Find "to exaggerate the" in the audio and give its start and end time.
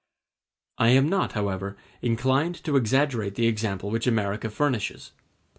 2.63-3.45